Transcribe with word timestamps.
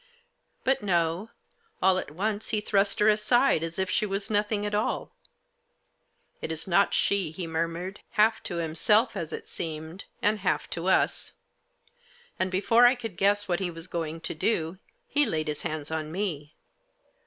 But 0.63 0.81
no; 0.81 1.29
all 1.79 1.99
at 1.99 2.09
once 2.09 2.49
he 2.49 2.59
thrust 2.59 2.97
her 2.99 3.07
aside 3.07 3.61
as 3.63 3.77
if 3.77 3.87
she 3.87 4.07
was 4.07 4.31
nothing 4.31 4.65
at 4.65 4.73
all." 4.73 5.13
It 6.41 6.51
is 6.51 6.65
not 6.65 6.95
she," 6.95 7.29
he 7.29 7.45
murmured, 7.45 7.99
halt 8.13 8.43
to 8.45 8.55
himself, 8.55 9.15
as 9.15 9.31
it 9.31 9.47
seemed, 9.47 10.05
and 10.19 10.39
half 10.39 10.67
to 10.71 10.87
us. 10.87 11.33
And 12.39 12.49
before 12.49 12.87
I 12.87 12.95
could 12.95 13.15
guess 13.15 13.47
what 13.47 13.59
he 13.59 13.69
was 13.69 13.85
going 13.85 14.21
to 14.21 14.33
do, 14.33 14.79
he 15.07 15.23
laid 15.23 15.47
his 15.47 15.61
hands 15.61 15.91
on 15.91 16.11
me. 16.11 16.55